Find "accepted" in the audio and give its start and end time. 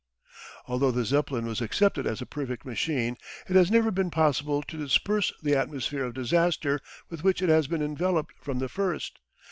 1.61-2.07